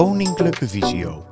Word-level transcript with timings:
Koninklijke 0.00 0.68
Visio. 0.68 1.26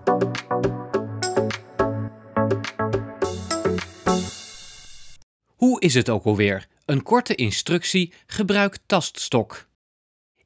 Hoe 5.46 5.80
is 5.80 5.94
het 5.94 6.08
ook 6.08 6.24
alweer? 6.24 6.66
Een 6.84 7.02
korte 7.02 7.34
instructie, 7.34 8.12
gebruik 8.26 8.78
taststok. 8.86 9.68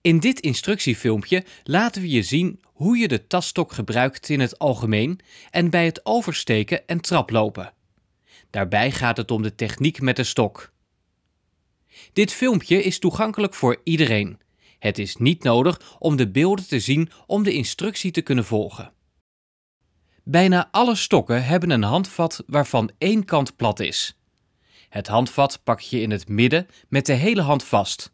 In 0.01 0.19
dit 0.19 0.41
instructiefilmpje 0.41 1.45
laten 1.65 2.03
we 2.03 2.09
je 2.09 2.23
zien 2.23 2.61
hoe 2.65 2.97
je 2.97 3.09
de 3.09 3.27
taststok 3.27 3.73
gebruikt 3.73 4.29
in 4.29 4.41
het 4.41 4.59
algemeen 4.59 5.21
en 5.51 5.71
bij 5.71 5.85
het 5.85 6.07
oversteken 6.07 6.87
en 6.87 7.01
traplopen. 7.01 7.73
Daarbij 8.51 8.91
gaat 8.91 9.17
het 9.17 9.31
om 9.31 9.43
de 9.43 9.55
techniek 9.55 10.01
met 10.01 10.17
de 10.17 10.25
stok. 10.25 10.73
Dit 12.13 12.33
filmpje 12.33 12.83
is 12.83 12.99
toegankelijk 12.99 13.55
voor 13.55 13.81
iedereen. 13.85 14.41
Het 14.83 14.99
is 14.99 15.17
niet 15.17 15.43
nodig 15.43 15.81
om 15.99 16.17
de 16.17 16.31
beelden 16.31 16.69
te 16.69 16.81
zien 16.81 17.11
om 17.27 17.43
de 17.43 17.53
instructie 17.53 18.11
te 18.11 18.21
kunnen 18.21 18.45
volgen. 18.45 18.93
Bijna 20.25 20.69
alle 20.71 20.95
stokken 20.95 21.45
hebben 21.45 21.71
een 21.71 21.83
handvat 21.83 22.43
waarvan 22.47 22.91
één 22.99 23.25
kant 23.25 23.57
plat 23.57 23.81
is. 23.81 24.19
Het 24.89 25.07
handvat 25.07 25.61
pak 25.65 25.81
je 25.81 26.01
in 26.01 26.11
het 26.11 26.29
midden 26.29 26.67
met 26.89 27.07
de 27.07 27.13
hele 27.13 27.41
hand 27.41 27.65
vast. 27.65 28.13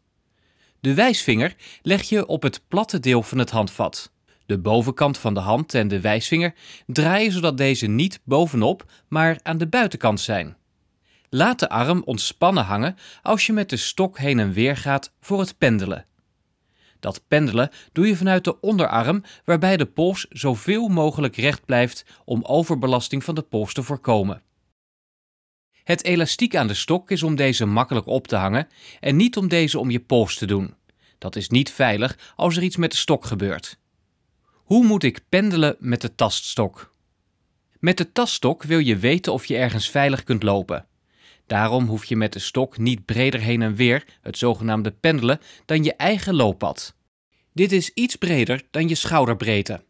De 0.79 0.93
wijsvinger 0.93 1.55
leg 1.81 2.01
je 2.01 2.25
op 2.25 2.41
het 2.41 2.63
platte 2.67 2.99
deel 2.99 3.23
van 3.23 3.37
het 3.37 3.49
handvat. 3.49 4.11
De 4.45 4.59
bovenkant 4.59 5.17
van 5.17 5.33
de 5.33 5.39
hand 5.39 5.73
en 5.73 5.87
de 5.87 6.01
wijsvinger 6.01 6.53
draaien 6.85 7.31
zodat 7.31 7.57
deze 7.57 7.87
niet 7.87 8.19
bovenop, 8.23 8.91
maar 9.07 9.39
aan 9.43 9.57
de 9.57 9.67
buitenkant 9.67 10.19
zijn. 10.19 10.57
Laat 11.29 11.59
de 11.59 11.69
arm 11.69 12.01
ontspannen 12.05 12.63
hangen 12.63 12.95
als 13.21 13.45
je 13.45 13.53
met 13.53 13.69
de 13.69 13.77
stok 13.77 14.17
heen 14.17 14.39
en 14.39 14.51
weer 14.51 14.77
gaat 14.77 15.13
voor 15.19 15.39
het 15.39 15.57
pendelen. 15.57 16.07
Dat 16.99 17.23
pendelen 17.27 17.69
doe 17.91 18.07
je 18.07 18.15
vanuit 18.15 18.43
de 18.43 18.59
onderarm, 18.59 19.23
waarbij 19.45 19.77
de 19.77 19.85
pols 19.85 20.25
zoveel 20.29 20.87
mogelijk 20.87 21.35
recht 21.35 21.65
blijft 21.65 22.05
om 22.25 22.43
overbelasting 22.43 23.23
van 23.23 23.35
de 23.35 23.41
pols 23.41 23.73
te 23.73 23.83
voorkomen. 23.83 24.41
Het 25.83 26.03
elastiek 26.03 26.55
aan 26.55 26.67
de 26.67 26.73
stok 26.73 27.11
is 27.11 27.23
om 27.23 27.35
deze 27.35 27.65
makkelijk 27.65 28.07
op 28.07 28.27
te 28.27 28.35
hangen 28.35 28.67
en 28.99 29.15
niet 29.15 29.37
om 29.37 29.47
deze 29.47 29.79
om 29.79 29.89
je 29.89 29.99
pols 29.99 30.37
te 30.37 30.45
doen. 30.45 30.75
Dat 31.17 31.35
is 31.35 31.49
niet 31.49 31.71
veilig 31.71 32.33
als 32.35 32.57
er 32.57 32.63
iets 32.63 32.75
met 32.75 32.91
de 32.91 32.97
stok 32.97 33.25
gebeurt. 33.25 33.79
Hoe 34.53 34.85
moet 34.85 35.03
ik 35.03 35.21
pendelen 35.29 35.75
met 35.79 36.01
de 36.01 36.15
taststok? 36.15 36.93
Met 37.79 37.97
de 37.97 38.11
taststok 38.11 38.63
wil 38.63 38.79
je 38.79 38.97
weten 38.97 39.33
of 39.33 39.45
je 39.45 39.57
ergens 39.57 39.89
veilig 39.89 40.23
kunt 40.23 40.43
lopen. 40.43 40.85
Daarom 41.49 41.85
hoef 41.85 42.05
je 42.05 42.15
met 42.15 42.33
de 42.33 42.39
stok 42.39 42.77
niet 42.77 43.05
breder 43.05 43.39
heen 43.39 43.61
en 43.61 43.75
weer, 43.75 44.05
het 44.21 44.37
zogenaamde 44.37 44.91
pendelen, 44.91 45.39
dan 45.65 45.83
je 45.83 45.93
eigen 45.95 46.35
looppad. 46.35 46.95
Dit 47.53 47.71
is 47.71 47.89
iets 47.93 48.15
breder 48.15 48.61
dan 48.71 48.87
je 48.87 48.95
schouderbreedte. 48.95 49.83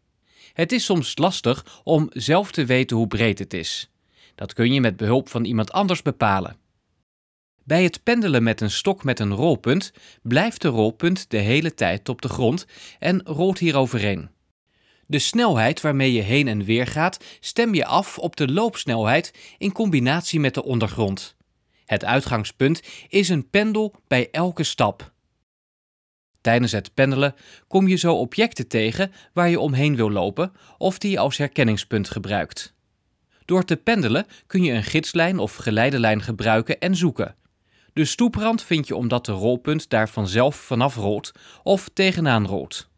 Het 0.52 0.72
is 0.72 0.84
soms 0.84 1.18
lastig 1.18 1.80
om 1.84 2.10
zelf 2.12 2.50
te 2.50 2.64
weten 2.64 2.96
hoe 2.96 3.06
breed 3.06 3.38
het 3.38 3.54
is. 3.54 3.90
Dat 4.34 4.52
kun 4.52 4.72
je 4.72 4.80
met 4.80 4.96
behulp 4.96 5.28
van 5.28 5.44
iemand 5.44 5.72
anders 5.72 6.02
bepalen. 6.02 6.56
Bij 7.64 7.82
het 7.82 8.02
pendelen 8.02 8.42
met 8.42 8.60
een 8.60 8.70
stok 8.70 9.04
met 9.04 9.20
een 9.20 9.34
rolpunt 9.34 9.92
blijft 10.22 10.62
de 10.62 10.68
rolpunt 10.68 11.30
de 11.30 11.38
hele 11.38 11.74
tijd 11.74 12.08
op 12.08 12.22
de 12.22 12.28
grond 12.28 12.66
en 12.98 13.22
rolt 13.24 13.58
hier 13.58 13.76
overheen. 13.76 14.28
De 15.06 15.18
snelheid 15.18 15.80
waarmee 15.80 16.12
je 16.12 16.22
heen 16.22 16.48
en 16.48 16.64
weer 16.64 16.86
gaat, 16.86 17.24
stem 17.40 17.74
je 17.74 17.86
af 17.86 18.18
op 18.18 18.36
de 18.36 18.52
loopsnelheid 18.52 19.34
in 19.58 19.72
combinatie 19.72 20.40
met 20.40 20.54
de 20.54 20.64
ondergrond. 20.64 21.38
Het 21.90 22.04
uitgangspunt 22.04 22.82
is 23.08 23.28
een 23.28 23.50
pendel 23.50 23.94
bij 24.08 24.30
elke 24.30 24.62
stap. 24.62 25.12
Tijdens 26.40 26.72
het 26.72 26.94
pendelen 26.94 27.34
kom 27.66 27.88
je 27.88 27.96
zo 27.96 28.14
objecten 28.14 28.68
tegen 28.68 29.12
waar 29.32 29.48
je 29.48 29.60
omheen 29.60 29.96
wil 29.96 30.10
lopen 30.10 30.52
of 30.78 30.98
die 30.98 31.10
je 31.10 31.18
als 31.18 31.36
herkenningspunt 31.36 32.10
gebruikt. 32.10 32.74
Door 33.44 33.64
te 33.64 33.76
pendelen 33.76 34.26
kun 34.46 34.62
je 34.62 34.72
een 34.72 34.82
gidslijn 34.82 35.38
of 35.38 35.54
geleidelijn 35.54 36.22
gebruiken 36.22 36.80
en 36.80 36.96
zoeken. 36.96 37.36
De 37.92 38.04
stoeprand 38.04 38.62
vind 38.62 38.86
je 38.86 38.96
omdat 38.96 39.26
de 39.26 39.32
rolpunt 39.32 39.88
daar 39.88 40.08
vanzelf 40.08 40.56
vanaf 40.56 40.96
rolt 40.96 41.32
of 41.62 41.88
tegenaan 41.92 42.46
rolt. 42.46 42.88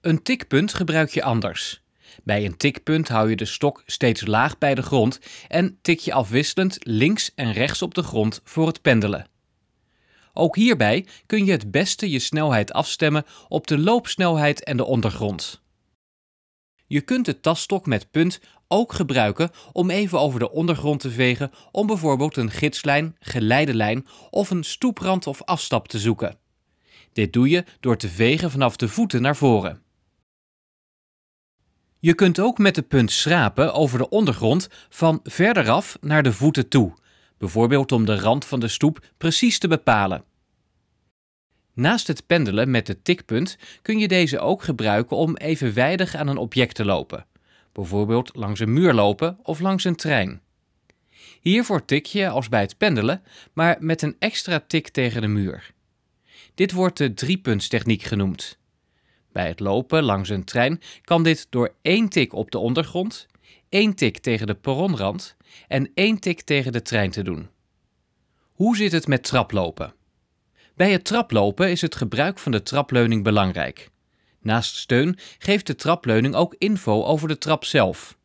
Een 0.00 0.22
tikpunt 0.22 0.74
gebruik 0.74 1.10
je 1.10 1.22
anders. 1.22 1.84
Bij 2.24 2.44
een 2.44 2.56
tikpunt 2.56 3.08
hou 3.08 3.30
je 3.30 3.36
de 3.36 3.44
stok 3.44 3.82
steeds 3.86 4.26
laag 4.26 4.58
bij 4.58 4.74
de 4.74 4.82
grond 4.82 5.20
en 5.48 5.78
tik 5.82 5.98
je 5.98 6.12
afwisselend 6.12 6.78
links 6.80 7.34
en 7.34 7.52
rechts 7.52 7.82
op 7.82 7.94
de 7.94 8.02
grond 8.02 8.40
voor 8.44 8.66
het 8.66 8.82
pendelen. 8.82 9.26
Ook 10.32 10.56
hierbij 10.56 11.06
kun 11.26 11.44
je 11.44 11.52
het 11.52 11.70
beste 11.70 12.10
je 12.10 12.18
snelheid 12.18 12.72
afstemmen 12.72 13.24
op 13.48 13.66
de 13.66 13.78
loopsnelheid 13.78 14.64
en 14.64 14.76
de 14.76 14.84
ondergrond. 14.84 15.62
Je 16.86 17.00
kunt 17.00 17.24
de 17.24 17.40
taststok 17.40 17.86
met 17.86 18.10
punt 18.10 18.40
ook 18.68 18.92
gebruiken 18.92 19.50
om 19.72 19.90
even 19.90 20.20
over 20.20 20.38
de 20.38 20.50
ondergrond 20.50 21.00
te 21.00 21.10
vegen 21.10 21.50
om 21.72 21.86
bijvoorbeeld 21.86 22.36
een 22.36 22.50
gidslijn, 22.50 23.16
geleidelijn 23.18 24.06
of 24.30 24.50
een 24.50 24.64
stoeprand 24.64 25.26
of 25.26 25.42
afstap 25.42 25.88
te 25.88 25.98
zoeken. 25.98 26.38
Dit 27.12 27.32
doe 27.32 27.48
je 27.48 27.64
door 27.80 27.96
te 27.96 28.08
vegen 28.08 28.50
vanaf 28.50 28.76
de 28.76 28.88
voeten 28.88 29.22
naar 29.22 29.36
voren. 29.36 29.85
Je 32.06 32.14
kunt 32.14 32.40
ook 32.40 32.58
met 32.58 32.74
de 32.74 32.82
punt 32.82 33.12
schrapen 33.12 33.74
over 33.74 33.98
de 33.98 34.08
ondergrond 34.08 34.68
van 34.88 35.20
verderaf 35.22 35.98
naar 36.00 36.22
de 36.22 36.32
voeten 36.32 36.68
toe, 36.68 36.94
bijvoorbeeld 37.38 37.92
om 37.92 38.04
de 38.04 38.20
rand 38.20 38.44
van 38.44 38.60
de 38.60 38.68
stoep 38.68 39.06
precies 39.18 39.58
te 39.58 39.68
bepalen. 39.68 40.24
Naast 41.72 42.06
het 42.06 42.26
pendelen 42.26 42.70
met 42.70 42.86
de 42.86 43.02
tikpunt 43.02 43.58
kun 43.82 43.98
je 43.98 44.08
deze 44.08 44.38
ook 44.38 44.62
gebruiken 44.62 45.16
om 45.16 45.36
evenwijdig 45.36 46.14
aan 46.14 46.28
een 46.28 46.36
object 46.36 46.74
te 46.74 46.84
lopen, 46.84 47.26
bijvoorbeeld 47.72 48.30
langs 48.36 48.60
een 48.60 48.72
muur 48.72 48.94
lopen 48.94 49.38
of 49.42 49.60
langs 49.60 49.84
een 49.84 49.96
trein. 49.96 50.40
Hiervoor 51.40 51.84
tik 51.84 52.06
je 52.06 52.28
als 52.28 52.48
bij 52.48 52.60
het 52.60 52.76
pendelen, 52.76 53.22
maar 53.52 53.76
met 53.80 54.02
een 54.02 54.16
extra 54.18 54.64
tik 54.66 54.88
tegen 54.88 55.20
de 55.20 55.28
muur. 55.28 55.72
Dit 56.54 56.72
wordt 56.72 56.98
de 56.98 57.14
driepuntstechniek 57.14 58.02
genoemd. 58.02 58.58
Bij 59.36 59.48
het 59.48 59.60
lopen 59.60 60.02
langs 60.02 60.28
een 60.28 60.44
trein 60.44 60.80
kan 61.04 61.22
dit 61.22 61.46
door 61.50 61.74
één 61.82 62.08
tik 62.08 62.32
op 62.32 62.50
de 62.50 62.58
ondergrond, 62.58 63.26
één 63.68 63.94
tik 63.94 64.18
tegen 64.18 64.46
de 64.46 64.54
perronrand 64.54 65.36
en 65.68 65.90
één 65.94 66.18
tik 66.18 66.42
tegen 66.42 66.72
de 66.72 66.82
trein 66.82 67.10
te 67.10 67.22
doen. 67.22 67.48
Hoe 68.52 68.76
zit 68.76 68.92
het 68.92 69.06
met 69.06 69.22
traplopen? 69.22 69.94
Bij 70.74 70.92
het 70.92 71.04
traplopen 71.04 71.70
is 71.70 71.80
het 71.80 71.94
gebruik 71.94 72.38
van 72.38 72.52
de 72.52 72.62
trapleuning 72.62 73.22
belangrijk. 73.22 73.90
Naast 74.40 74.76
steun 74.76 75.18
geeft 75.38 75.66
de 75.66 75.74
trapleuning 75.74 76.34
ook 76.34 76.54
info 76.58 77.04
over 77.04 77.28
de 77.28 77.38
trap 77.38 77.64
zelf. 77.64 78.18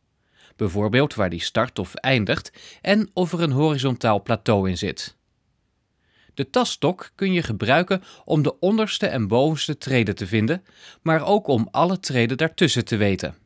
Bijvoorbeeld 0.56 1.14
waar 1.14 1.30
die 1.30 1.42
start 1.42 1.78
of 1.78 1.94
eindigt 1.94 2.52
en 2.80 3.10
of 3.12 3.32
er 3.32 3.42
een 3.42 3.50
horizontaal 3.50 4.22
plateau 4.22 4.68
in 4.68 4.78
zit. 4.78 5.16
De 6.34 6.50
taststok 6.50 7.10
kun 7.14 7.32
je 7.32 7.42
gebruiken 7.42 8.02
om 8.24 8.42
de 8.42 8.58
onderste 8.58 9.06
en 9.06 9.28
bovenste 9.28 9.78
treden 9.78 10.14
te 10.14 10.26
vinden, 10.26 10.64
maar 11.02 11.26
ook 11.26 11.46
om 11.46 11.68
alle 11.70 12.00
treden 12.00 12.36
daartussen 12.36 12.84
te 12.84 12.96
weten. 12.96 13.36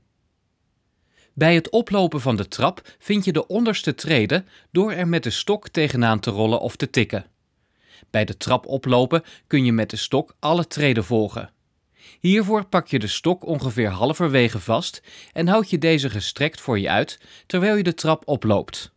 Bij 1.33 1.55
het 1.55 1.71
oplopen 1.71 2.21
van 2.21 2.37
de 2.37 2.49
trap 2.49 2.95
vind 2.99 3.25
je 3.25 3.33
de 3.33 3.47
onderste 3.47 3.95
treden 3.95 4.49
door 4.71 4.93
er 4.93 5.09
met 5.09 5.23
de 5.23 5.31
stok 5.31 5.69
tegenaan 5.69 6.21
te 6.21 6.31
rollen 6.31 6.61
of 6.61 6.77
te 6.77 6.91
tikken. 6.91 7.27
Bij 8.11 8.25
de 8.25 8.37
trap 8.37 8.67
oplopen 8.67 9.23
kun 9.47 9.65
je 9.65 9.73
met 9.73 9.91
de 9.91 9.97
stok 9.97 10.35
alle 10.39 10.67
treden 10.67 11.05
volgen. 11.05 11.51
Hiervoor 12.21 12.65
pak 12.65 12.89
je 12.89 12.99
de 12.99 13.07
stok 13.07 13.47
ongeveer 13.47 13.89
halverwege 13.89 14.59
vast 14.59 15.03
en 15.33 15.49
houd 15.49 15.71
je 15.71 15.79
deze 15.79 16.11
gestrekt 16.11 16.61
voor 16.61 16.79
je 16.79 16.91
uit 16.91 17.21
terwijl 17.47 17.77
je 17.77 17.83
de 17.83 17.95
trap 17.95 18.23
oploopt. 18.29 18.95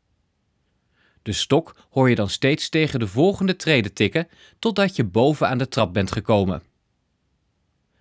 De 1.30 1.36
stok 1.36 1.76
hoor 1.90 2.10
je 2.10 2.16
dan 2.16 2.30
steeds 2.30 2.70
tegen 2.70 3.00
de 3.00 3.08
volgende 3.08 3.56
treden 3.56 3.94
tikken 3.94 4.28
totdat 4.60 4.96
je 4.96 5.04
boven 5.04 5.48
aan 5.48 5.58
de 5.58 5.68
trap 5.68 5.94
bent 5.94 6.12
gekomen. 6.12 6.64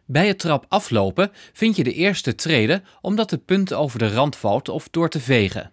Bij 0.05 0.27
het 0.27 0.39
trap 0.39 0.65
aflopen 0.69 1.31
vind 1.53 1.77
je 1.77 1.85
de 1.85 1.93
eerste 1.93 2.35
treden 2.35 2.85
omdat 3.01 3.31
de 3.31 3.39
punt 3.39 3.73
over 3.73 3.99
de 3.99 4.13
rand 4.13 4.37
valt 4.37 4.69
of 4.69 4.89
door 4.91 5.09
te 5.09 5.21
vegen. 5.21 5.73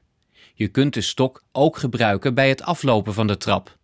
Je 0.53 0.67
kunt 0.67 0.93
de 0.93 1.01
stok 1.01 1.43
ook 1.51 1.77
gebruiken 1.77 2.33
bij 2.33 2.49
het 2.49 2.61
aflopen 2.61 3.13
van 3.13 3.27
de 3.27 3.37
trap. 3.37 3.77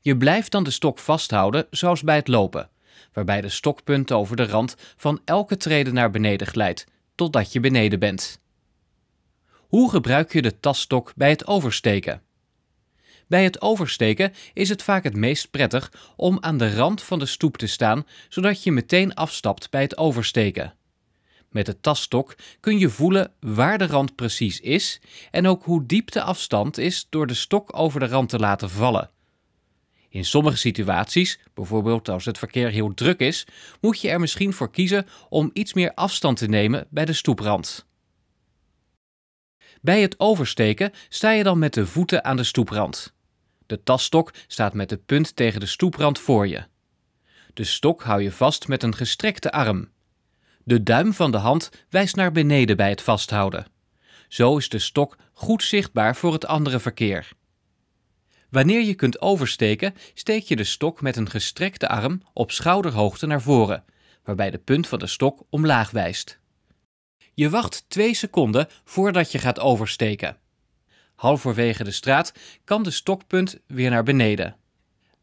Je 0.00 0.16
blijft 0.16 0.52
dan 0.52 0.64
de 0.64 0.70
stok 0.70 0.98
vasthouden 0.98 1.66
zoals 1.70 2.02
bij 2.02 2.16
het 2.16 2.28
lopen, 2.28 2.70
waarbij 3.12 3.40
de 3.40 3.48
stokpunt 3.48 4.12
over 4.12 4.36
de 4.36 4.46
rand 4.46 4.74
van 4.96 5.20
elke 5.24 5.56
trede 5.56 5.92
naar 5.92 6.10
beneden 6.10 6.46
glijdt, 6.46 6.86
totdat 7.14 7.52
je 7.52 7.60
beneden 7.60 7.98
bent. 7.98 8.40
Hoe 9.56 9.90
gebruik 9.90 10.32
je 10.32 10.42
de 10.42 10.60
tasstok 10.60 11.12
bij 11.16 11.30
het 11.30 11.46
oversteken? 11.46 12.22
Bij 13.30 13.44
het 13.44 13.60
oversteken 13.60 14.32
is 14.52 14.68
het 14.68 14.82
vaak 14.82 15.04
het 15.04 15.16
meest 15.16 15.50
prettig 15.50 15.92
om 16.16 16.38
aan 16.40 16.56
de 16.56 16.74
rand 16.74 17.02
van 17.02 17.18
de 17.18 17.26
stoep 17.26 17.56
te 17.56 17.66
staan, 17.66 18.06
zodat 18.28 18.62
je 18.62 18.72
meteen 18.72 19.14
afstapt 19.14 19.70
bij 19.70 19.82
het 19.82 19.96
oversteken. 19.96 20.74
Met 21.50 21.66
de 21.66 21.80
tasstok 21.80 22.34
kun 22.60 22.78
je 22.78 22.88
voelen 22.88 23.32
waar 23.40 23.78
de 23.78 23.86
rand 23.86 24.14
precies 24.14 24.60
is 24.60 25.00
en 25.30 25.46
ook 25.46 25.64
hoe 25.64 25.86
diep 25.86 26.10
de 26.10 26.22
afstand 26.22 26.78
is 26.78 27.06
door 27.10 27.26
de 27.26 27.34
stok 27.34 27.78
over 27.78 28.00
de 28.00 28.06
rand 28.06 28.28
te 28.28 28.38
laten 28.38 28.70
vallen. 28.70 29.10
In 30.08 30.24
sommige 30.24 30.56
situaties, 30.56 31.38
bijvoorbeeld 31.54 32.08
als 32.08 32.24
het 32.24 32.38
verkeer 32.38 32.70
heel 32.70 32.94
druk 32.94 33.20
is, 33.20 33.46
moet 33.80 34.00
je 34.00 34.08
er 34.08 34.20
misschien 34.20 34.52
voor 34.52 34.70
kiezen 34.70 35.06
om 35.28 35.50
iets 35.52 35.72
meer 35.72 35.94
afstand 35.94 36.36
te 36.36 36.46
nemen 36.46 36.86
bij 36.88 37.04
de 37.04 37.12
stoeprand. 37.12 37.86
Bij 39.80 40.02
het 40.02 40.20
oversteken 40.20 40.92
sta 41.08 41.30
je 41.30 41.42
dan 41.42 41.58
met 41.58 41.74
de 41.74 41.86
voeten 41.86 42.24
aan 42.24 42.36
de 42.36 42.44
stoeprand. 42.44 43.18
De 43.70 43.82
tasstok 43.82 44.32
staat 44.46 44.74
met 44.74 44.88
de 44.88 44.96
punt 44.96 45.36
tegen 45.36 45.60
de 45.60 45.66
stoeprand 45.66 46.18
voor 46.18 46.46
je. 46.46 46.64
De 47.54 47.64
stok 47.64 48.02
hou 48.02 48.22
je 48.22 48.32
vast 48.32 48.68
met 48.68 48.82
een 48.82 48.94
gestrekte 48.94 49.52
arm. 49.52 49.88
De 50.64 50.82
duim 50.82 51.12
van 51.12 51.30
de 51.30 51.36
hand 51.36 51.70
wijst 51.88 52.16
naar 52.16 52.32
beneden 52.32 52.76
bij 52.76 52.88
het 52.88 53.02
vasthouden. 53.02 53.66
Zo 54.28 54.56
is 54.56 54.68
de 54.68 54.78
stok 54.78 55.16
goed 55.32 55.62
zichtbaar 55.62 56.16
voor 56.16 56.32
het 56.32 56.46
andere 56.46 56.80
verkeer. 56.80 57.28
Wanneer 58.48 58.82
je 58.82 58.94
kunt 58.94 59.20
oversteken, 59.20 59.94
steek 60.14 60.42
je 60.42 60.56
de 60.56 60.64
stok 60.64 61.00
met 61.00 61.16
een 61.16 61.30
gestrekte 61.30 61.88
arm 61.88 62.22
op 62.32 62.50
schouderhoogte 62.50 63.26
naar 63.26 63.42
voren, 63.42 63.84
waarbij 64.24 64.50
de 64.50 64.58
punt 64.58 64.86
van 64.86 64.98
de 64.98 65.06
stok 65.06 65.42
omlaag 65.50 65.90
wijst. 65.90 66.38
Je 67.34 67.50
wacht 67.50 67.84
2 67.88 68.14
seconden 68.14 68.68
voordat 68.84 69.32
je 69.32 69.38
gaat 69.38 69.60
oversteken. 69.60 70.39
Halverwege 71.20 71.84
de 71.84 71.90
straat 71.90 72.32
kan 72.64 72.82
de 72.82 72.90
stokpunt 72.90 73.58
weer 73.66 73.90
naar 73.90 74.02
beneden. 74.02 74.56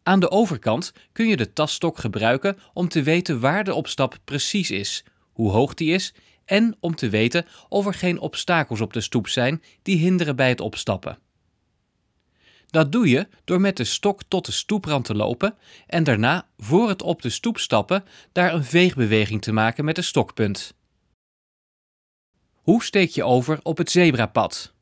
Aan 0.04 0.20
de 0.20 0.32
overkant 0.32 0.94
kun 1.12 1.28
je 1.28 1.38
de 1.38 1.54
tasstok 1.54 1.98
gebruiken 1.98 2.58
om 2.74 2.88
te 2.88 3.04
weten 3.04 3.40
waar 3.40 3.64
de 3.64 3.74
opstap 3.74 4.18
precies 4.24 4.72
is, 4.72 5.04
hoe 5.32 5.52
hoog 5.52 5.74
die 5.74 5.94
is 5.94 6.14
en 6.46 6.76
om 6.80 6.96
te 6.96 7.10
weten 7.10 7.46
of 7.70 7.86
er 7.86 7.94
geen 7.94 8.20
obstakels 8.20 8.82
op 8.82 8.94
de 8.94 9.02
stoep 9.02 9.28
zijn 9.28 9.64
die 9.82 9.98
hinderen 9.98 10.36
bij 10.36 10.50
het 10.50 10.62
opstappen. 10.62 11.20
Dat 12.68 12.92
doe 12.92 13.10
je 13.10 13.28
door 13.44 13.62
met 13.62 13.78
de 13.78 13.84
stok 13.84 14.22
tot 14.28 14.46
de 14.46 14.52
stoeprand 14.52 15.06
te 15.06 15.16
lopen 15.16 15.56
en 15.88 16.04
daarna 16.04 16.48
voor 16.58 16.90
het 16.90 17.02
op 17.02 17.22
de 17.22 17.30
stoep 17.30 17.58
stappen 17.58 18.04
daar 18.32 18.54
een 18.54 18.66
veegbeweging 18.66 19.42
te 19.42 19.52
maken 19.52 19.86
met 19.86 19.96
de 19.96 20.02
stokpunt. 20.02 20.74
Hoe 22.54 22.84
steek 22.84 23.10
je 23.10 23.24
over 23.24 23.60
op 23.64 23.78
het 23.78 23.92
zebrapad? 23.92 24.76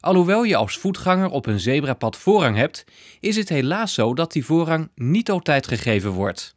Alhoewel 0.00 0.42
je 0.42 0.56
als 0.56 0.78
voetganger 0.78 1.28
op 1.28 1.46
een 1.46 1.60
zebrapad 1.60 2.16
voorrang 2.16 2.56
hebt, 2.56 2.84
is 3.20 3.36
het 3.36 3.48
helaas 3.48 3.94
zo 3.94 4.14
dat 4.14 4.32
die 4.32 4.44
voorrang 4.44 4.90
niet 4.94 5.30
altijd 5.30 5.66
gegeven 5.66 6.10
wordt. 6.10 6.54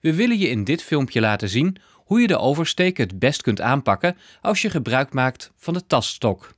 We 0.00 0.14
willen 0.14 0.38
je 0.38 0.48
in 0.48 0.64
dit 0.64 0.82
filmpje 0.82 1.20
laten 1.20 1.48
zien 1.48 1.76
hoe 1.94 2.20
je 2.20 2.26
de 2.26 2.38
oversteek 2.38 2.96
het 2.96 3.18
best 3.18 3.42
kunt 3.42 3.60
aanpakken 3.60 4.16
als 4.40 4.62
je 4.62 4.70
gebruik 4.70 5.12
maakt 5.12 5.52
van 5.56 5.74
de 5.74 5.86
taststok. 5.86 6.54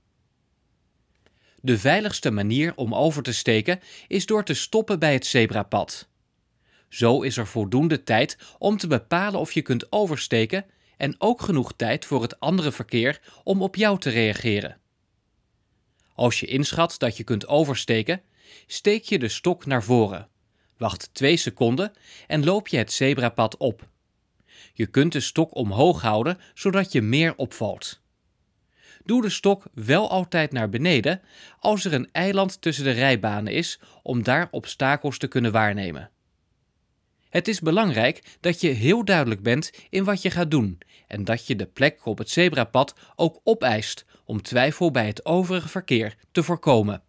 De 1.60 1.78
veiligste 1.78 2.30
manier 2.30 2.72
om 2.76 2.94
over 2.94 3.22
te 3.22 3.32
steken 3.32 3.80
is 4.08 4.26
door 4.26 4.44
te 4.44 4.54
stoppen 4.54 4.98
bij 4.98 5.12
het 5.12 5.26
zebrapad. 5.26 6.08
Zo 6.88 7.20
is 7.20 7.36
er 7.36 7.46
voldoende 7.46 8.02
tijd 8.02 8.38
om 8.58 8.76
te 8.76 8.86
bepalen 8.86 9.40
of 9.40 9.52
je 9.52 9.62
kunt 9.62 9.92
oversteken 9.92 10.64
en 10.96 11.14
ook 11.18 11.40
genoeg 11.40 11.72
tijd 11.76 12.04
voor 12.04 12.22
het 12.22 12.40
andere 12.40 12.72
verkeer 12.72 13.20
om 13.44 13.62
op 13.62 13.76
jou 13.76 13.98
te 13.98 14.10
reageren. 14.10 14.81
Als 16.22 16.40
je 16.40 16.46
inschat 16.46 16.94
dat 16.98 17.16
je 17.16 17.24
kunt 17.24 17.46
oversteken, 17.46 18.22
steek 18.66 19.04
je 19.04 19.18
de 19.18 19.28
stok 19.28 19.66
naar 19.66 19.82
voren, 19.82 20.28
wacht 20.76 21.10
2 21.12 21.36
seconden 21.36 21.92
en 22.26 22.44
loop 22.44 22.68
je 22.68 22.76
het 22.76 22.92
zebrapad 22.92 23.56
op. 23.56 23.88
Je 24.72 24.86
kunt 24.86 25.12
de 25.12 25.20
stok 25.20 25.54
omhoog 25.54 26.02
houden 26.02 26.38
zodat 26.54 26.92
je 26.92 27.02
meer 27.02 27.36
opvalt. 27.36 28.00
Doe 29.04 29.22
de 29.22 29.28
stok 29.28 29.64
wel 29.74 30.10
altijd 30.10 30.52
naar 30.52 30.68
beneden 30.68 31.20
als 31.58 31.84
er 31.84 31.92
een 31.92 32.08
eiland 32.12 32.60
tussen 32.60 32.84
de 32.84 32.90
rijbanen 32.90 33.52
is 33.52 33.80
om 34.02 34.22
daar 34.22 34.48
obstakels 34.50 35.18
te 35.18 35.28
kunnen 35.28 35.52
waarnemen. 35.52 36.10
Het 37.28 37.48
is 37.48 37.60
belangrijk 37.60 38.36
dat 38.40 38.60
je 38.60 38.68
heel 38.68 39.04
duidelijk 39.04 39.42
bent 39.42 39.72
in 39.90 40.04
wat 40.04 40.22
je 40.22 40.30
gaat 40.30 40.50
doen 40.50 40.78
en 41.06 41.24
dat 41.24 41.46
je 41.46 41.56
de 41.56 41.66
plek 41.66 42.06
op 42.06 42.18
het 42.18 42.30
zebrapad 42.30 42.94
ook 43.16 43.40
opeist 43.44 44.04
om 44.24 44.42
twijfel 44.42 44.90
bij 44.90 45.06
het 45.06 45.24
overige 45.24 45.68
verkeer 45.68 46.16
te 46.32 46.42
voorkomen. 46.42 47.02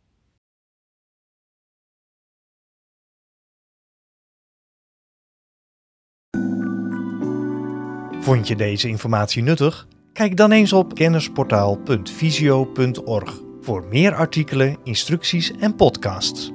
Vond 8.20 8.48
je 8.48 8.56
deze 8.56 8.88
informatie 8.88 9.44
nuttig? 9.44 9.88
Kijk 10.14 10.38
dan 10.38 10.52
eens 10.52 10.74
op 10.74 10.96
kennisportaal.visio.org 10.96 13.42
voor 13.62 13.86
meer 13.86 14.16
artikelen, 14.16 14.78
instructies 14.84 15.52
en 15.52 15.76
podcasts. 15.76 16.52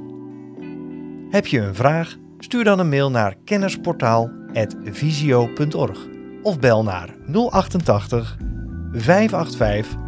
Heb 1.30 1.46
je 1.46 1.60
een 1.60 1.74
vraag? 1.74 2.16
Stuur 2.38 2.64
dan 2.64 2.78
een 2.78 2.88
mail 2.88 3.10
naar 3.10 3.34
kennisportaal.visio.org 3.44 6.06
of 6.42 6.58
bel 6.58 6.82
naar 6.82 7.16
088 7.50 8.36
585 8.92 10.07